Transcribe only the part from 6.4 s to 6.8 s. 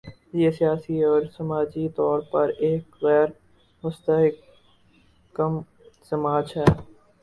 ہے۔